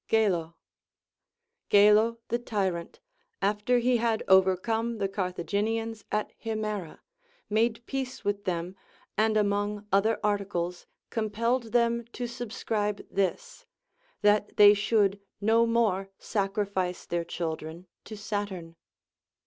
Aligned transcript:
Gelo. 0.09 0.55
Gelo 1.69 2.17
the 2.29 2.39
tyrant, 2.39 2.99
after 3.39 3.77
he 3.77 3.97
had 3.97 4.23
overcome 4.27 4.97
the 4.97 5.07
Car 5.07 5.31
thaginians 5.31 6.05
at 6.11 6.33
Himera, 6.43 6.97
made 7.51 7.85
peace 7.85 8.25
with 8.25 8.45
them, 8.45 8.75
and 9.15 9.37
among 9.37 9.85
other 9.91 10.19
articles 10.23 10.87
compelled 11.11 11.65
them 11.71 12.05
to 12.13 12.25
subscribe 12.25 13.05
this,— 13.11 13.67
that 14.23 14.57
they 14.57 14.73
should 14.73 15.21
no 15.39 15.67
more 15.67 16.09
sacrifice 16.17 17.05
their 17.05 17.23
children 17.23 17.85
to 18.05 18.17
Saturn. 18.17 18.77